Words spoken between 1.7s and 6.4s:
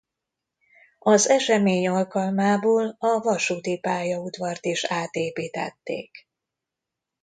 alkalmából a vasúti pályaudvart is átépítették.